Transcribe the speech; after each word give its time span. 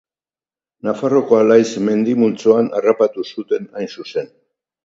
Nafarroako 0.87 1.37
Alaitz 1.41 1.67
mendi-multzoan 1.89 2.73
harrapatu 2.81 3.29
zuten 3.37 3.73
hain 3.77 3.93
zuzen. 3.99 4.35